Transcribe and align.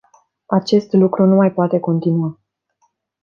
Acest 0.47 0.93
lucru 0.93 1.25
nu 1.25 1.35
mai 1.35 1.53
poate 1.53 1.79
continua. 1.79 2.39